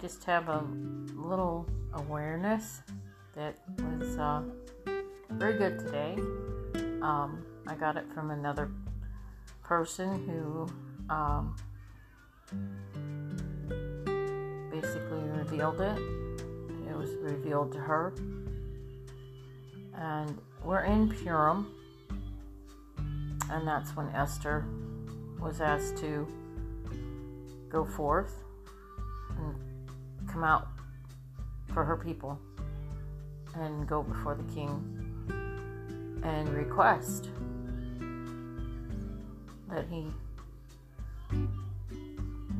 [0.00, 0.64] just have a
[1.14, 2.82] little awareness
[3.34, 4.42] that was uh,
[5.30, 6.14] very good today.
[7.02, 8.70] Um, I got it from another
[9.62, 10.68] person who
[11.12, 11.56] um,
[14.70, 15.98] basically revealed it.
[16.88, 18.14] It was revealed to her.
[19.96, 21.74] And we're in Purim,
[23.50, 24.64] and that's when Esther
[25.40, 26.26] was asked to
[27.68, 28.44] go forth
[29.38, 29.54] and
[30.32, 30.68] come out
[31.72, 32.38] for her people
[33.54, 34.94] and go before the king
[36.22, 37.28] and request
[39.68, 40.06] that he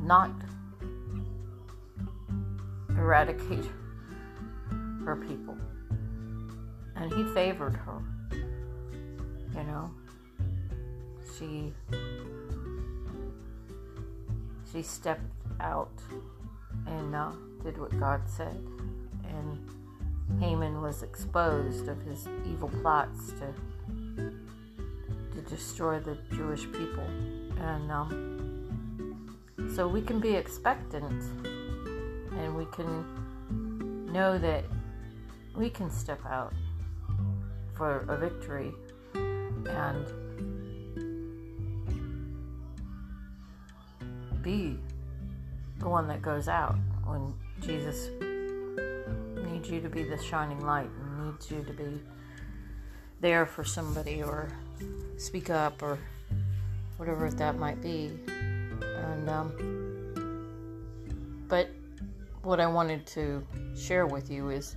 [0.01, 0.31] not
[2.89, 3.65] eradicate
[5.05, 5.57] her people.
[6.95, 8.01] And he favored her.
[8.31, 9.91] You know,
[11.37, 11.73] she
[14.71, 15.23] she stepped
[15.59, 15.91] out
[16.89, 17.31] and uh,
[17.63, 18.57] did what God said.
[19.27, 23.53] And Haman was exposed of his evil plots to
[25.33, 27.05] to destroy the Jewish people.
[27.59, 29.39] And um,
[29.75, 31.23] so we can be expectant
[32.33, 34.63] and we can know that
[35.55, 36.53] we can step out
[37.75, 38.71] for a victory
[39.13, 40.05] and
[44.41, 44.77] be
[45.79, 46.75] the one that goes out
[47.09, 48.09] when Jesus
[49.51, 51.99] needs you to be the shining light and needs you to be
[53.19, 54.49] there for somebody or
[55.17, 55.97] speak up or
[56.97, 58.11] whatever that might be.
[58.81, 59.51] And um,
[61.47, 61.69] but
[62.43, 64.75] what I wanted to share with you is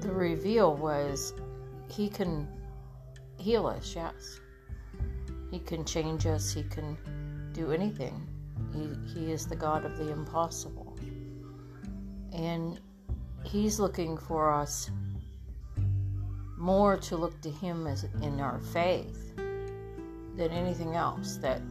[0.00, 1.34] the reveal was
[1.88, 2.48] he can
[3.38, 4.40] heal us, yes.
[5.50, 6.96] He can change us, he can
[7.56, 8.26] do anything.
[8.74, 10.94] He, he is the God of the impossible.
[12.32, 12.78] And
[13.44, 14.90] he's looking for us
[16.58, 21.62] more to look to him as in our faith than anything else that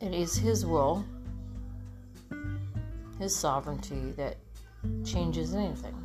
[0.00, 1.04] it is his will
[3.18, 4.36] his sovereignty that
[5.04, 5.96] changes anything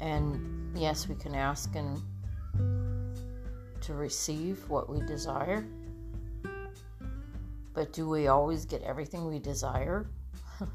[0.00, 2.00] and yes we can ask and
[3.84, 5.66] to receive what we desire.
[7.74, 10.06] But do we always get everything we desire?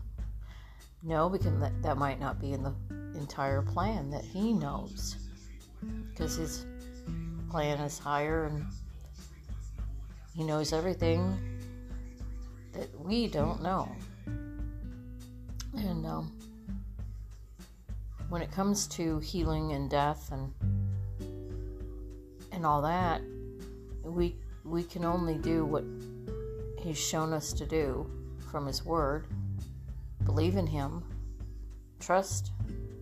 [1.02, 2.74] No because that, that might not be in the
[3.18, 5.16] entire plan that he knows
[6.09, 6.66] because his
[7.50, 8.66] plan is higher and
[10.36, 11.40] he knows everything
[12.74, 13.90] that we don't know.
[15.74, 16.34] And um,
[18.28, 20.53] when it comes to healing and death and
[22.59, 23.22] and all that
[24.03, 25.86] we we can only do what
[26.78, 28.06] he's shown us to do
[28.52, 29.28] from his word.
[30.25, 31.02] Believe in him.
[32.02, 32.52] Trust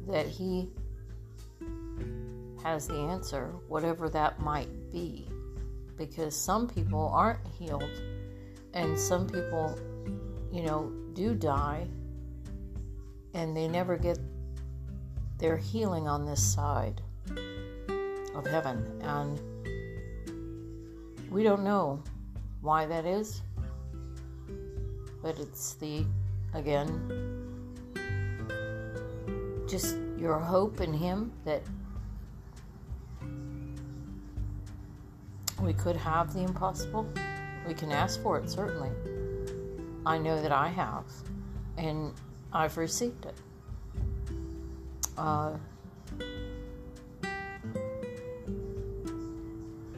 [0.08, 0.70] that He
[2.64, 5.28] has the answer, whatever that might be.
[5.98, 7.90] Because some people aren't healed,
[8.76, 9.76] and some people,
[10.52, 11.88] you know, do die,
[13.34, 14.20] and they never get
[15.40, 17.02] their healing on this side
[18.38, 18.86] of heaven.
[19.02, 19.40] And
[21.30, 22.02] we don't know
[22.62, 23.42] why that is,
[25.22, 26.06] but it's the,
[26.54, 27.46] again,
[29.68, 31.62] just your hope in Him that
[35.62, 37.08] we could have the impossible.
[37.68, 38.92] We can ask for it, certainly.
[40.06, 41.04] I know that I have,
[41.78, 42.14] and
[42.54, 43.36] I've received it.
[45.18, 45.58] Uh,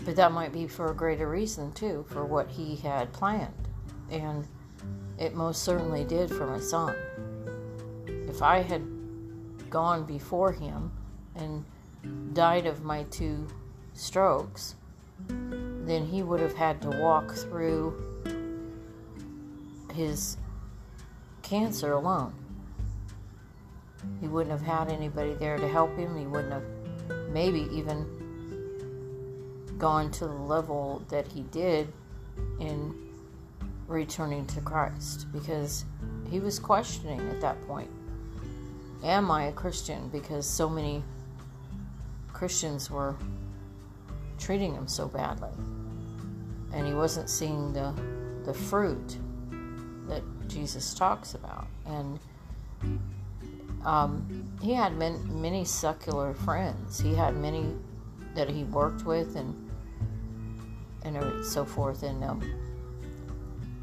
[0.09, 3.67] but that might be for a greater reason, too, for what He had planned.
[4.09, 4.47] And
[5.19, 6.95] it most certainly did for my son.
[8.27, 8.81] If I had
[9.69, 10.91] gone before him
[11.35, 11.63] and
[12.33, 13.45] died of my two
[13.93, 14.73] strokes,
[15.27, 17.93] then he would have had to walk through
[19.93, 20.37] his
[21.43, 22.33] cancer alone.
[24.19, 26.17] He wouldn't have had anybody there to help him.
[26.17, 28.18] He wouldn't have maybe even
[29.79, 31.91] gone to the level that he did
[32.59, 32.93] in
[33.87, 35.85] returning to Christ because
[36.29, 37.89] he was questioning at that point
[39.03, 40.09] am I a Christian?
[40.09, 41.03] Because so many
[42.33, 43.15] Christians were
[44.37, 45.49] treating him so badly.
[46.73, 47.93] And he wasn't seeing the,
[48.45, 49.17] the fruit
[50.07, 51.67] that Jesus talks about.
[51.85, 52.19] And
[53.85, 56.99] um, he had many, many secular friends.
[56.99, 57.73] He had many
[58.35, 59.68] that he worked with, and
[61.03, 62.03] and so forth.
[62.03, 62.41] And um,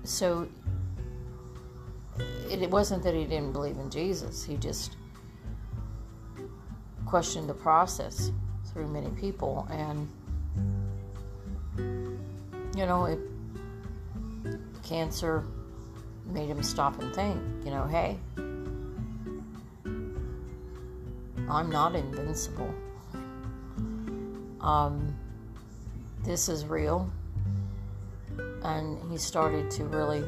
[0.04, 0.48] so
[2.50, 4.96] it, it wasn't that he didn't believe in Jesus, he just
[7.06, 8.30] questioned the process
[8.72, 9.66] through many people.
[9.70, 10.08] And,
[12.76, 13.18] you know, it,
[14.82, 15.44] cancer
[16.26, 18.18] made him stop and think, you know, hey,
[21.48, 22.74] I'm not invincible.
[24.60, 25.16] Um,
[26.26, 27.10] this is real.
[28.62, 30.24] And he started to really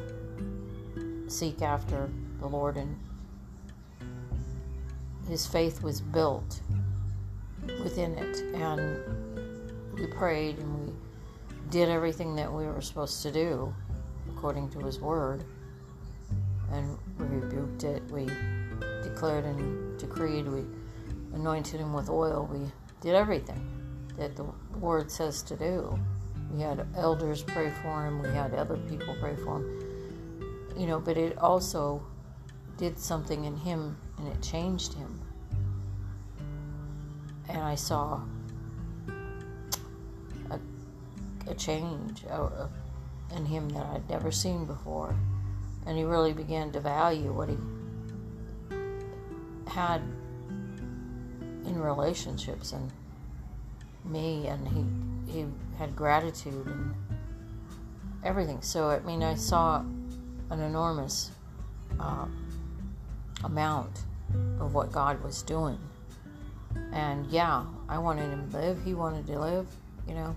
[1.27, 2.09] seek after
[2.39, 2.97] the Lord, and
[5.27, 6.61] his faith was built
[7.83, 8.37] within it.
[8.55, 8.97] And
[9.93, 10.93] we prayed and we
[11.69, 13.73] did everything that we were supposed to do
[14.29, 15.43] according to his word.
[16.71, 18.25] And we rebuked it, we
[19.03, 20.63] declared and decreed, we
[21.33, 23.59] anointed him with oil, we did everything
[24.17, 24.45] that the
[24.79, 25.97] word says to do.
[26.51, 29.85] We had elders pray for him, we had other people pray for him.
[30.77, 32.01] You know, but it also
[32.77, 35.21] did something in him and it changed him.
[37.49, 38.21] And I saw
[40.49, 40.59] a,
[41.47, 42.23] a change
[43.35, 45.15] in him that I'd never seen before.
[45.85, 47.57] And he really began to value what he
[49.67, 50.01] had
[51.65, 52.91] in relationships and
[54.05, 55.45] me and he he
[55.77, 56.93] had gratitude and
[58.23, 58.61] everything.
[58.61, 59.83] So i mean i saw
[60.49, 61.31] an enormous
[61.99, 62.25] uh,
[63.43, 64.03] amount
[64.59, 65.79] of what god was doing.
[66.91, 68.83] And yeah i wanted him to live.
[68.83, 69.67] He wanted to live
[70.07, 70.35] you know.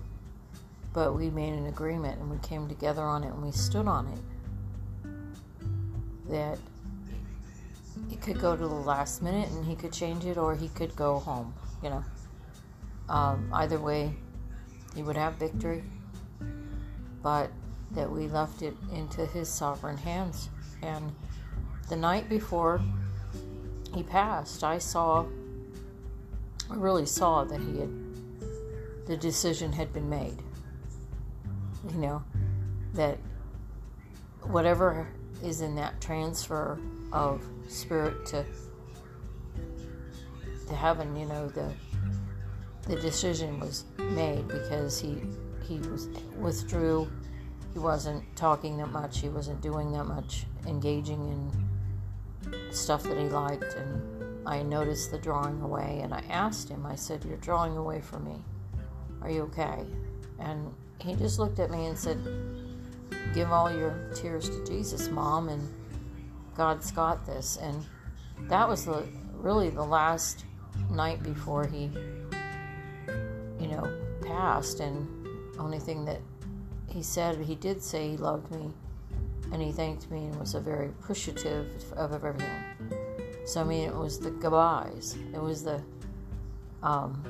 [0.93, 4.07] But we made an agreement and we came together on it and we stood on
[4.07, 4.19] it
[6.29, 6.57] that
[8.09, 10.95] he could go to the last minute and he could change it or he could
[10.95, 12.03] go home you know
[13.09, 14.13] um, either way
[14.95, 15.83] he would have victory
[17.23, 17.49] but
[17.91, 20.49] that we left it into his sovereign hands.
[20.81, 21.13] And
[21.89, 22.81] the night before
[23.93, 25.23] he passed i saw
[26.69, 27.89] i really saw that he had
[29.05, 30.41] the decision had been made.
[31.89, 32.23] You know
[32.93, 33.17] that
[34.43, 35.07] whatever
[35.43, 36.79] is in that transfer
[37.11, 38.45] of spirit to
[40.67, 41.71] to heaven you know the
[42.87, 45.21] the decision was made because he
[45.63, 47.09] he was withdrew.
[47.73, 49.19] He wasn't talking that much.
[49.19, 51.19] He wasn't doing that much engaging
[52.51, 53.73] in stuff that he liked.
[53.75, 54.01] And
[54.45, 58.25] i noticed the drawing away and i asked him i said you're drawing away from
[58.25, 58.41] me.
[59.21, 59.85] Are you okay?
[60.39, 62.19] And he just looked at me and said
[63.33, 65.65] give all your tears to jesus mom and
[66.55, 67.57] God's got this.
[67.57, 67.85] And
[68.49, 70.45] that was the really the last
[70.89, 71.89] night before he,
[73.75, 73.91] know,
[74.25, 74.79] passed.
[74.79, 75.07] And
[75.59, 76.21] only thing that
[76.89, 78.71] he said, he did say he loved me
[79.51, 82.63] and he thanked me and was a very appreciative of everything.
[83.45, 85.17] So I mean, it was the goodbyes.
[85.33, 85.81] It was the,
[86.81, 87.23] um,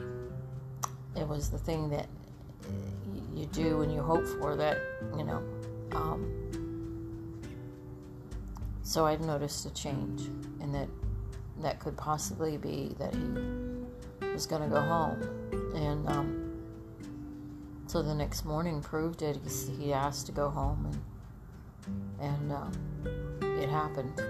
[1.16, 2.08] it was the thing that
[3.36, 4.78] you do and you hope for that
[5.18, 5.44] you know.
[5.92, 6.32] Um,
[8.84, 10.22] so I've noticed a change,
[10.62, 10.88] and that
[11.62, 13.22] that could possibly be that he
[14.32, 15.22] was going to go home.
[15.76, 16.54] And um,
[17.88, 19.38] so the next morning proved it.
[19.44, 21.02] He, he asked to go home, and
[22.20, 22.72] and um,
[23.60, 24.22] it happened.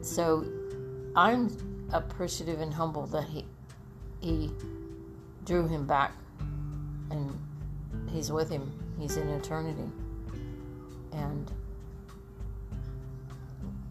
[0.02, 0.46] so
[1.16, 3.44] I'm appreciative and humble that he
[4.20, 4.50] he
[5.44, 6.12] drew him back,
[7.10, 7.36] and
[8.10, 8.72] he's with him.
[8.98, 9.90] He's in eternity,
[11.12, 11.50] and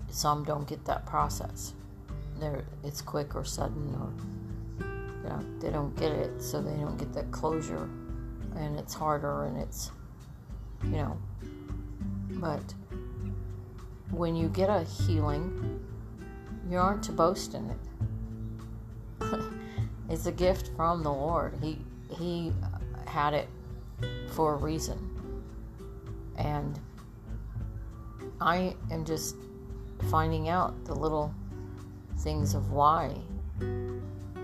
[0.10, 1.74] some don't get that process.
[2.40, 4.12] They're, it's quick or sudden, or
[5.24, 7.90] you know, they don't get it, so they don't get that closure,
[8.56, 9.92] and it's harder, and it's,
[10.84, 11.18] you know,
[12.32, 12.74] but
[14.12, 15.80] when you get a healing,
[16.70, 17.78] you aren't to boast in it.
[20.10, 21.58] it's a gift from the Lord.
[21.62, 21.80] He
[22.10, 22.54] He
[23.06, 23.50] had it
[24.32, 24.98] for a reason,
[26.38, 26.80] and
[28.40, 29.36] I am just
[30.10, 31.34] finding out the little
[32.20, 33.16] things of why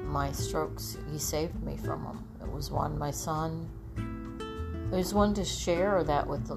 [0.03, 2.27] my strokes, he saved me from them.
[2.41, 3.70] It was one, my son.
[4.91, 6.50] It was one to share that with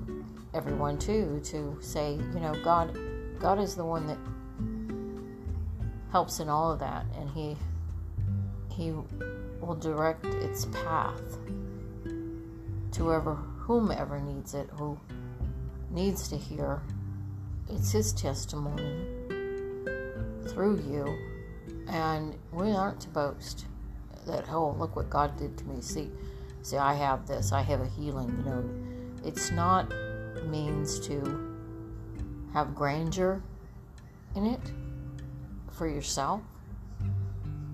[0.55, 2.97] everyone too, to say, you know, God,
[3.41, 4.19] God is the one that
[6.13, 7.57] helps in all of that, and He,
[8.71, 8.93] He
[9.61, 11.39] will direct its path
[12.93, 14.99] to whoever, whomever needs it, who
[15.91, 16.81] needs to hear
[17.71, 19.18] it's his testimony
[20.59, 21.17] through you.
[21.87, 23.67] And we aren't to boast
[24.27, 25.81] that, oh, look what God did to me.
[25.81, 26.11] See,
[26.62, 28.29] see, I have this, I have a healing.
[28.38, 28.69] You know,
[29.25, 29.93] it's not
[30.47, 31.57] means to
[32.53, 33.41] have grandeur
[34.35, 34.73] in it
[35.71, 36.41] for yourself.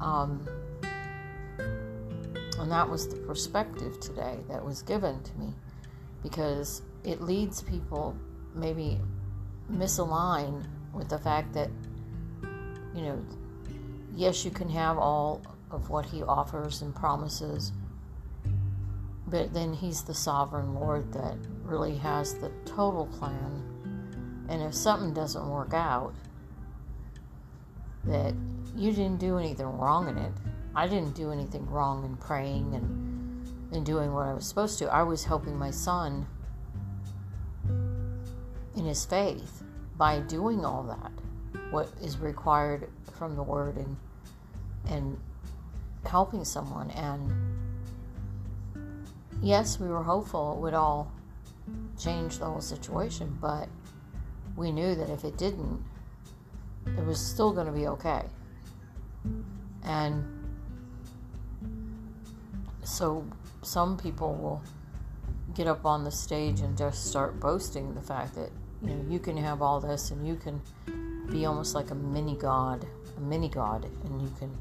[0.03, 0.47] Um,
[2.59, 5.55] and that was the perspective today that was given to me
[6.23, 8.15] because it leads people
[8.55, 9.01] maybe
[9.73, 11.71] misalign with the fact that,
[12.95, 13.25] you know,
[14.15, 17.73] yes, you can have all of what he offers and promises,
[19.27, 23.63] but then he's the sovereign Lord that really has the total plan.
[24.49, 26.15] And if something doesn't work out,
[28.05, 28.35] that
[28.77, 30.33] you didn't do anything wrong in it.
[30.77, 34.93] I didn't do anything wrong in praying and, and doing what I was supposed to.
[34.93, 36.27] I was helping my son
[38.77, 39.63] in his faith
[39.97, 41.13] by doing all that,
[41.75, 42.89] what is required
[43.19, 43.97] from the word and
[44.89, 45.19] and
[46.07, 47.33] helping someone and
[49.43, 51.13] yes, we were hopeful it would all
[51.99, 53.69] change the whole situation, but
[54.57, 55.83] we knew that if it didn't,
[56.87, 58.23] it was still going to be okay.
[59.85, 60.25] And
[62.83, 63.25] so
[63.63, 64.63] some people will
[65.55, 68.51] get up on the stage and just start boasting the fact that
[68.83, 70.61] you know you can have all this and you can
[71.31, 74.57] be almost like a mini god, a mini god, and you can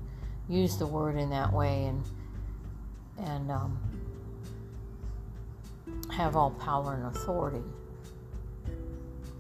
[0.48, 2.04] use the word in that way and
[3.18, 3.78] and um,
[6.12, 7.64] have all power and authority.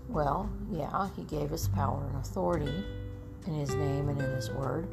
[0.09, 2.83] Well, yeah, he gave us power and authority
[3.47, 4.87] in his name and in his word.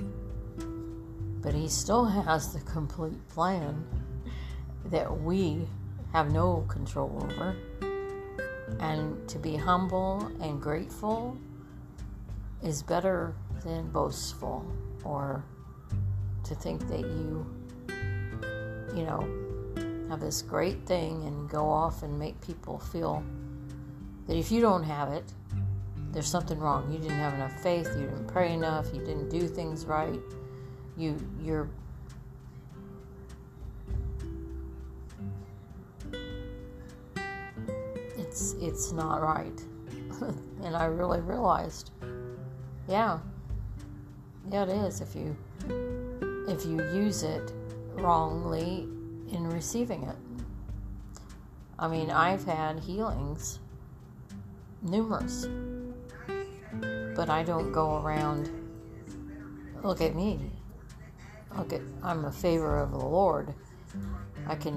[1.43, 3.85] But he still has the complete plan
[4.87, 5.67] that we
[6.13, 7.57] have no control over.
[8.79, 11.37] And to be humble and grateful
[12.63, 14.67] is better than boastful
[15.05, 15.45] or
[16.45, 17.47] to think that you,
[18.95, 19.27] you know,
[20.09, 23.23] have this great thing and go off and make people feel
[24.27, 25.25] that if you don't have it,
[26.13, 26.91] there's something wrong.
[26.93, 30.21] You didn't have enough faith, you didn't pray enough, you didn't do things right.
[30.97, 31.69] You you're
[38.19, 39.63] it's it's not right.
[40.65, 41.93] and I really realized
[42.89, 43.19] yeah.
[44.51, 45.37] Yeah, it is if you
[46.49, 47.53] if you use it
[47.95, 48.89] wrongly
[49.31, 50.17] in receiving it.
[51.79, 53.61] I mean, I've had healings
[54.83, 55.47] numerous.
[57.15, 58.51] But I don't go around,
[59.83, 60.39] look at me.
[61.57, 63.55] Look at, I'm a favor of the Lord.
[64.47, 64.77] I can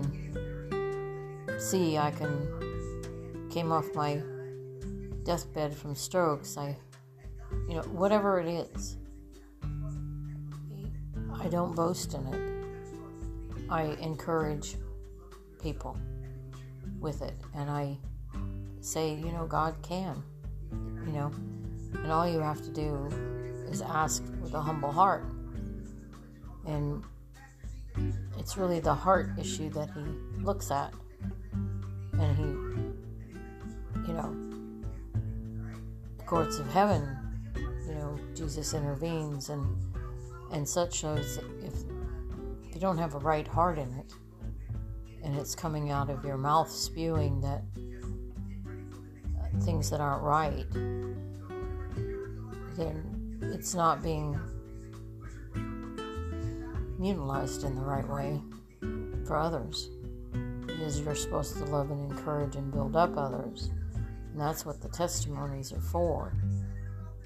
[1.60, 4.22] see, I can, came off my
[5.24, 6.58] deathbed from strokes.
[6.58, 6.78] I,
[7.68, 8.98] you know, whatever it is.
[11.40, 13.70] I don't boast in it.
[13.70, 14.76] I encourage
[15.62, 15.98] people
[17.00, 17.34] with it.
[17.56, 17.98] And I
[18.82, 20.22] say, you know, God can,
[20.72, 21.32] you know,
[21.96, 23.08] and all you have to do
[23.70, 25.26] is ask with a humble heart.
[26.66, 27.04] And
[28.38, 30.94] it's really the heart issue that He looks at.
[32.14, 34.36] And He, you know,
[36.18, 37.18] the courts of heaven,
[38.36, 39.66] Jesus intervenes and
[40.52, 41.74] and such shows if
[42.70, 44.14] if you don't have a right heart in it
[45.24, 47.64] and it's coming out of your mouth spewing that
[49.40, 50.70] uh, things that aren't right,
[52.76, 54.38] then it's not being
[57.02, 58.42] utilized in the right way
[59.26, 59.90] for others.
[60.66, 63.70] Because you're supposed to love and encourage and build up others.
[64.32, 66.34] And that's what the testimonies are for.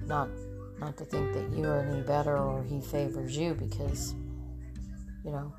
[0.06, 0.30] Not
[0.80, 4.14] not to think that you are any better or he favors you because
[5.26, 5.54] you know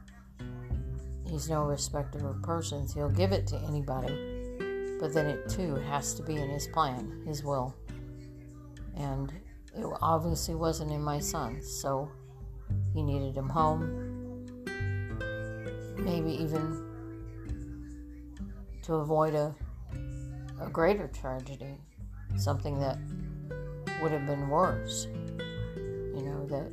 [1.26, 2.94] he's no respecter of persons.
[2.94, 4.38] He'll give it to anybody
[4.98, 7.74] but then it too has to be in His plan, His will.
[8.96, 9.32] And
[9.76, 12.10] it obviously wasn't in my son's, so
[12.92, 14.44] he needed him home.
[15.96, 16.84] Maybe even
[18.82, 19.54] to avoid a,
[20.60, 21.76] a greater tragedy,
[22.36, 22.98] something that
[24.00, 25.06] would have been worse.
[25.76, 26.70] You know, that.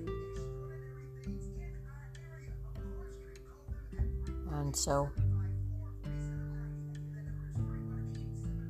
[4.52, 5.10] And so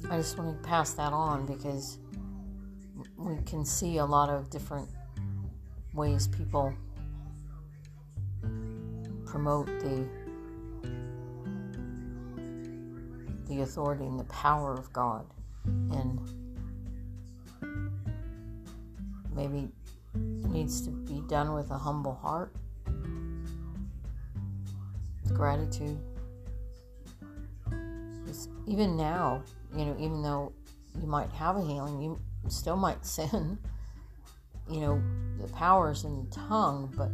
[0.09, 2.00] I just want to pass that on because
[3.17, 4.88] we can see a lot of different
[5.93, 6.74] ways people
[9.25, 10.07] promote the
[13.47, 15.25] the authority and the power of God
[19.36, 19.70] maybe
[20.15, 22.54] needs to be done with a humble heart
[25.34, 26.00] gratitude
[28.68, 29.44] even now,
[29.75, 30.51] you know, even though
[31.00, 33.58] you might have a healing, you still might sin.
[34.70, 35.04] You know,
[35.39, 37.12] the power's in the tongue, but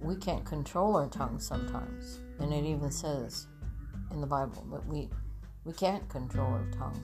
[0.00, 2.20] we can't control our tongue sometimes.
[2.40, 3.46] And it even says
[4.10, 5.08] in the Bible that we
[5.64, 7.02] we can't control our tongue.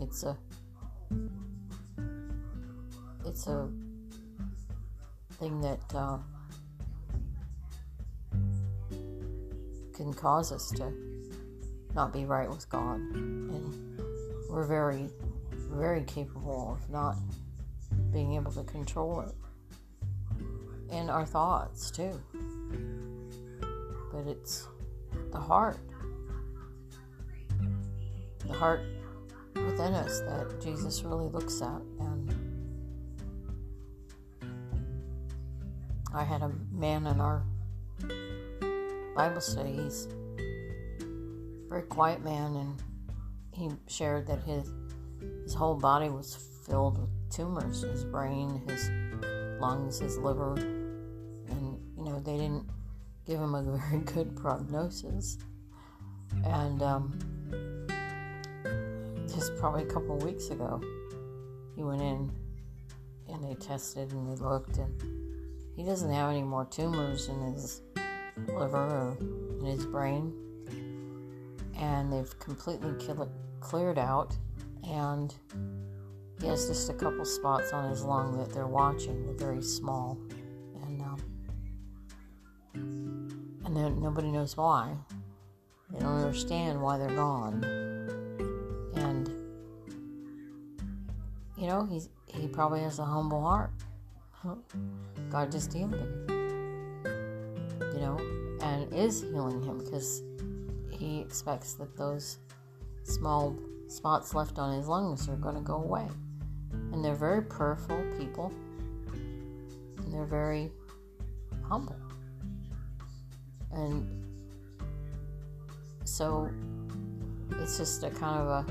[0.00, 0.36] It's a
[3.30, 3.68] it's a
[5.34, 6.18] thing that uh,
[9.94, 10.92] can cause us to
[11.94, 14.00] not be right with God, and
[14.50, 15.08] we're very,
[15.52, 17.14] very capable of not
[18.12, 19.32] being able to control it,
[20.90, 22.20] and our thoughts too.
[24.12, 24.66] But it's
[25.30, 25.78] the heart,
[28.44, 28.80] the heart
[29.54, 32.39] within us that Jesus really looks at, and
[36.12, 37.44] I had a man in our
[39.14, 39.72] Bible study.
[39.72, 40.08] He's
[40.40, 42.82] a very quiet man, and
[43.52, 44.72] he shared that his
[45.44, 46.36] his whole body was
[46.66, 47.82] filled with tumors.
[47.82, 48.90] His brain, his
[49.60, 52.66] lungs, his liver, and you know they didn't
[53.24, 55.38] give him a very good prognosis.
[56.44, 57.18] And um,
[59.28, 60.80] just probably a couple weeks ago,
[61.76, 62.32] he went in
[63.28, 65.19] and they tested and they looked and
[65.76, 67.82] he doesn't have any more tumors in his
[68.48, 69.16] liver or
[69.60, 70.32] in his brain.
[71.76, 72.92] And they've completely
[73.60, 74.36] cleared out.
[74.86, 75.34] And
[76.40, 79.24] he has just a couple spots on his lung that they're watching.
[79.26, 80.18] They're very small.
[80.82, 81.20] And, um,
[83.64, 84.96] and then nobody knows why.
[85.92, 87.64] They don't understand why they're gone.
[88.94, 89.28] And,
[91.56, 93.70] you know, he's, he probably has a humble heart.
[94.42, 96.24] God just healed him.
[97.94, 98.18] You know,
[98.62, 100.22] and is healing him because
[100.90, 102.38] he expects that those
[103.02, 103.56] small
[103.88, 106.06] spots left on his lungs are going to go away.
[106.92, 108.52] And they're very prayerful people,
[109.12, 110.70] and they're very
[111.68, 111.96] humble.
[113.72, 114.24] And
[116.04, 116.50] so
[117.58, 118.64] it's just a kind of a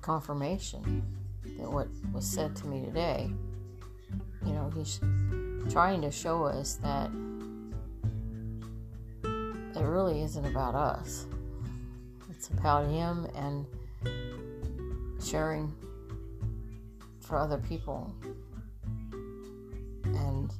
[0.00, 1.02] confirmation
[1.62, 3.30] that what was said to me today,
[4.44, 5.00] you know, he's
[5.70, 7.08] trying to show us that
[9.24, 11.26] it really isn't about us.
[12.30, 13.64] It's about him and
[15.22, 15.72] sharing
[17.20, 18.12] for other people
[20.04, 20.52] and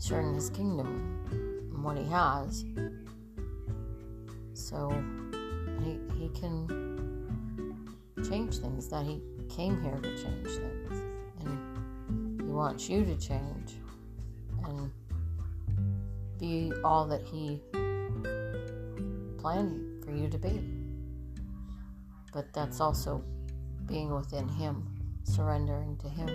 [0.00, 2.64] sharing his kingdom and what he has.
[4.54, 4.90] So
[5.84, 6.87] he, he can
[8.24, 11.02] change things, that He came here to change things.
[11.40, 13.74] And He wants you to change
[14.64, 14.90] and
[16.38, 17.60] be all that He
[19.38, 20.60] planned for you to be.
[22.32, 23.24] But that's also
[23.86, 24.86] being within Him,
[25.24, 26.28] surrendering to Him.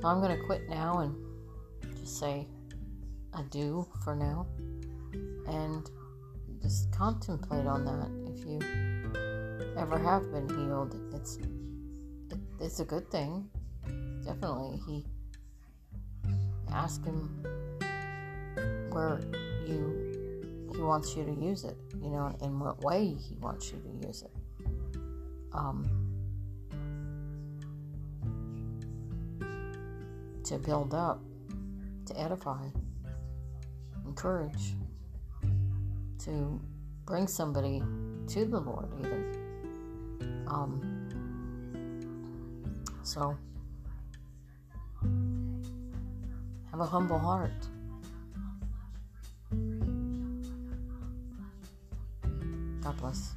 [0.00, 1.14] So I'm going to quit now and
[2.00, 2.48] just say
[3.34, 4.46] adieu for now
[5.46, 5.88] and
[6.60, 8.58] just contemplate on that if you
[9.76, 13.48] ever have been healed, it's it, it's a good thing.
[14.24, 15.04] Definitely, he
[16.72, 17.44] ask him
[18.90, 19.20] where
[19.66, 21.76] you he wants you to use it.
[22.00, 24.30] You know, in what way he wants you to use it.
[25.52, 25.86] Um,
[30.44, 31.20] to build up,
[32.06, 32.66] to edify,
[34.06, 34.74] encourage,
[36.24, 36.60] to
[37.06, 37.82] bring somebody
[38.28, 39.41] to the Lord, even.
[40.46, 41.08] Um,
[43.02, 43.36] so,
[46.70, 47.50] have a humble heart.
[52.82, 53.34] God bless.